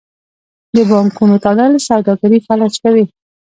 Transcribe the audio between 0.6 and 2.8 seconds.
د بانکونو تړل سوداګري فلج